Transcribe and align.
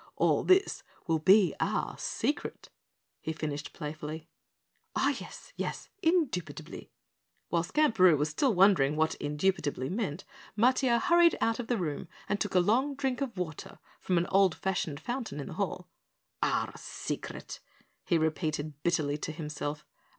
All 0.15 0.43
this 0.43 0.81
will 1.05 1.19
be 1.19 1.53
OUR 1.59 1.95
secret," 1.95 2.69
he 3.19 3.31
finished 3.31 3.71
playfully. 3.71 4.27
"Oh, 4.95 5.09
yes, 5.19 5.53
yes 5.55 5.89
indubitably!" 6.01 6.89
While 7.49 7.61
Skamperoo 7.61 8.17
was 8.17 8.29
still 8.29 8.51
wondering 8.55 8.95
what 8.95 9.13
"indubitably" 9.21 9.89
meant, 9.89 10.25
Matiah 10.57 10.99
hurried 10.99 11.37
out 11.39 11.59
of 11.59 11.67
the 11.67 11.77
room 11.77 12.07
and 12.27 12.41
took 12.41 12.55
a 12.55 12.59
long 12.59 12.95
drink 12.95 13.21
of 13.21 13.37
water 13.37 13.77
from 13.99 14.15
the 14.15 14.27
old 14.29 14.55
fashioned 14.55 14.99
fountain 14.99 15.39
in 15.39 15.49
the 15.49 15.53
hall. 15.53 15.87
"OUR 16.41 16.73
secret!" 16.77 17.59
he 18.03 18.17
repeated 18.17 18.81
bitterly 18.81 19.19
to 19.19 19.31
himself. 19.31 19.85